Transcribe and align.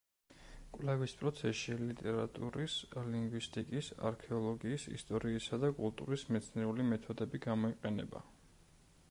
კვლევის 0.75 1.11
პროცესში 1.17 1.75
ლიტერატურის, 1.81 2.77
ლინგვისტიკის, 3.09 3.91
არქეოლოგიის, 4.11 4.87
ისტორიისა 4.97 5.61
და 5.67 5.71
კულტურის 5.83 6.27
მეცნიერული 6.35 6.89
მეთოდები 6.91 7.45
გამოიყენება. 7.51 8.27